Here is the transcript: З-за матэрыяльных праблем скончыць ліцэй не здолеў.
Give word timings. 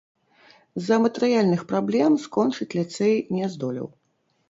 З-за 0.81 0.97
матэрыяльных 1.03 1.61
праблем 1.73 2.17
скончыць 2.25 2.71
ліцэй 2.83 3.15
не 3.39 3.45
здолеў. 3.57 3.87